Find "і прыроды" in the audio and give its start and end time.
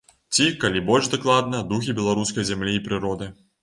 2.83-3.35